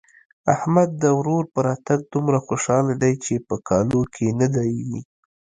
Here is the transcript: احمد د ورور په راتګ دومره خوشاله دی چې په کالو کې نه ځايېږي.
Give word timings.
احمد 0.53 0.89
د 1.01 1.03
ورور 1.17 1.43
په 1.53 1.59
راتګ 1.67 1.99
دومره 2.13 2.39
خوشاله 2.45 2.93
دی 3.03 3.13
چې 3.23 3.33
په 3.47 3.55
کالو 3.67 4.01
کې 4.13 4.27
نه 4.39 4.47
ځايېږي. 4.55 5.01